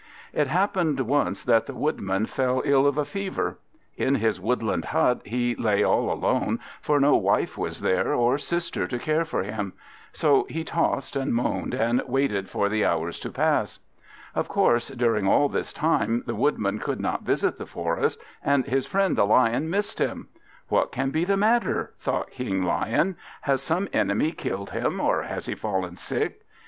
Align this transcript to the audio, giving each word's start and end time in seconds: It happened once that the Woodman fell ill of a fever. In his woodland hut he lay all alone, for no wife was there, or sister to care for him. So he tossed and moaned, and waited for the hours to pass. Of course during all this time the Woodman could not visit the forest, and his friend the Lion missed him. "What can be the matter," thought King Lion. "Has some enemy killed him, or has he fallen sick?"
It 0.33 0.47
happened 0.47 0.99
once 1.01 1.43
that 1.43 1.67
the 1.67 1.75
Woodman 1.75 2.25
fell 2.25 2.63
ill 2.65 2.87
of 2.87 2.97
a 2.97 3.05
fever. 3.05 3.59
In 3.95 4.15
his 4.15 4.41
woodland 4.41 4.85
hut 4.85 5.21
he 5.25 5.53
lay 5.53 5.83
all 5.83 6.11
alone, 6.11 6.59
for 6.81 6.99
no 6.99 7.15
wife 7.15 7.55
was 7.55 7.81
there, 7.81 8.11
or 8.11 8.39
sister 8.39 8.87
to 8.87 8.97
care 8.97 9.25
for 9.25 9.43
him. 9.43 9.73
So 10.11 10.47
he 10.49 10.63
tossed 10.63 11.15
and 11.15 11.35
moaned, 11.35 11.75
and 11.75 12.01
waited 12.07 12.49
for 12.49 12.67
the 12.67 12.83
hours 12.83 13.19
to 13.19 13.29
pass. 13.31 13.77
Of 14.33 14.47
course 14.47 14.87
during 14.87 15.27
all 15.27 15.49
this 15.49 15.71
time 15.71 16.23
the 16.25 16.33
Woodman 16.33 16.79
could 16.79 16.99
not 16.99 17.21
visit 17.21 17.59
the 17.59 17.67
forest, 17.67 18.19
and 18.43 18.65
his 18.65 18.87
friend 18.87 19.15
the 19.15 19.23
Lion 19.27 19.69
missed 19.69 19.99
him. 19.99 20.29
"What 20.67 20.91
can 20.91 21.11
be 21.11 21.25
the 21.25 21.37
matter," 21.37 21.93
thought 21.99 22.31
King 22.31 22.63
Lion. 22.63 23.17
"Has 23.41 23.61
some 23.61 23.87
enemy 23.93 24.31
killed 24.31 24.71
him, 24.71 24.99
or 24.99 25.21
has 25.21 25.45
he 25.45 25.53
fallen 25.53 25.95
sick?" 25.95 26.41